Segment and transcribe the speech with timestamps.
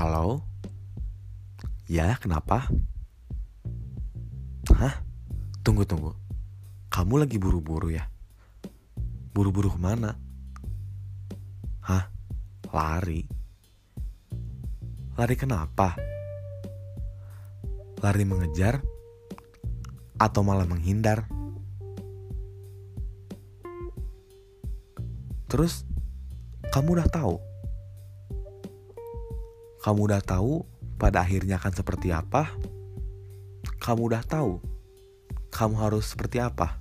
[0.00, 0.40] Halo?
[1.84, 2.72] Ya, kenapa?
[4.72, 5.04] Hah?
[5.60, 6.16] Tunggu, tunggu.
[6.88, 8.08] Kamu lagi buru-buru ya?
[9.36, 10.16] Buru-buru ke mana?
[11.84, 12.08] Hah?
[12.72, 13.28] Lari?
[15.20, 15.92] Lari kenapa?
[18.00, 18.80] Lari mengejar?
[20.16, 21.28] Atau malah menghindar?
[25.44, 25.84] Terus,
[26.72, 27.49] kamu udah tahu?
[29.80, 30.64] Kamu udah tahu
[31.00, 32.52] pada akhirnya akan seperti apa?
[33.80, 34.70] Kamu udah tahu
[35.50, 36.78] kamu harus seperti apa?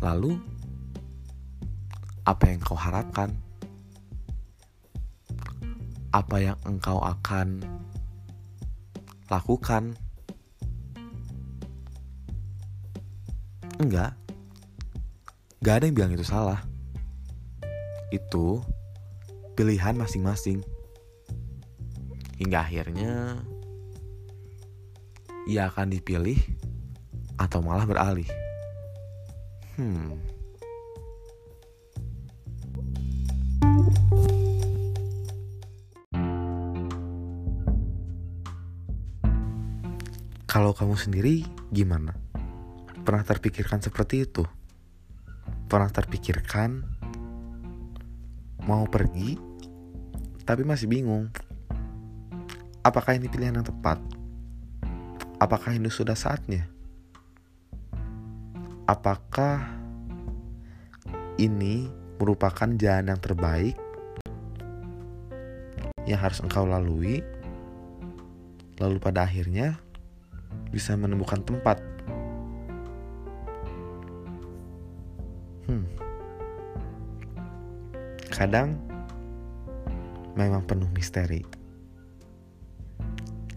[0.00, 0.40] Lalu,
[2.24, 3.30] apa yang kau harapkan?
[6.08, 7.60] Apa yang engkau akan
[9.28, 9.94] lakukan?
[13.78, 14.16] Enggak,
[15.62, 16.67] gak ada yang bilang itu salah.
[18.08, 18.62] Itu
[19.58, 20.62] pilihan masing-masing.
[22.38, 23.42] Hingga akhirnya
[25.48, 26.38] ia akan dipilih
[27.40, 28.28] atau malah beralih.
[29.80, 30.18] Hmm.
[40.48, 42.16] Kalau kamu sendiri gimana?
[43.06, 44.42] Pernah terpikirkan seperti itu?
[45.70, 46.82] Pernah terpikirkan
[48.68, 49.40] mau pergi
[50.44, 51.32] tapi masih bingung?
[52.84, 53.96] Apakah ini pilihan yang tepat?
[55.40, 56.68] Apakah ini sudah saatnya?
[58.84, 59.64] Apakah
[61.40, 61.88] ini
[62.20, 63.76] merupakan jalan yang terbaik
[66.04, 67.24] yang harus engkau lalui?
[68.76, 69.80] Lalu pada akhirnya
[70.68, 71.80] bisa menemukan tempat.
[75.68, 76.07] Hmm.
[78.38, 78.78] Kadang
[80.38, 81.42] memang penuh misteri.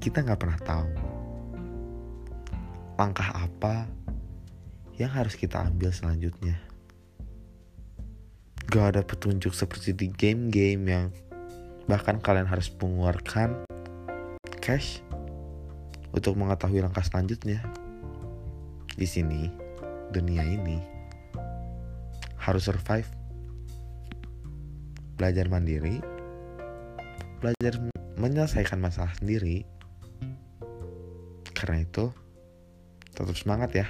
[0.00, 0.88] Kita nggak pernah tahu
[2.96, 3.84] langkah apa
[4.96, 6.56] yang harus kita ambil selanjutnya.
[8.72, 11.06] Gak ada petunjuk seperti di game-game yang
[11.84, 13.68] bahkan kalian harus mengeluarkan
[14.64, 15.04] cash
[16.16, 17.60] untuk mengetahui langkah selanjutnya.
[18.96, 19.52] Di sini,
[20.08, 20.80] dunia ini
[22.40, 23.19] harus survive,
[25.20, 26.00] belajar mandiri,
[27.44, 27.76] belajar
[28.16, 29.68] menyelesaikan masalah sendiri.
[31.52, 32.08] Karena itu,
[33.12, 33.86] tetap semangat ya.